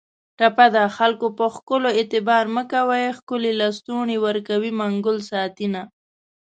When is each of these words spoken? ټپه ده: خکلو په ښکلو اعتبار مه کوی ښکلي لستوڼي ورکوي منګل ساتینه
ټپه 0.37 0.65
ده: 0.75 0.83
خکلو 0.97 1.27
په 1.37 1.45
ښکلو 1.55 1.89
اعتبار 1.97 2.45
مه 2.55 2.63
کوی 2.71 3.03
ښکلي 3.17 3.51
لستوڼي 3.61 4.17
ورکوي 4.25 4.71
منګل 4.79 5.17
ساتینه 5.29 5.83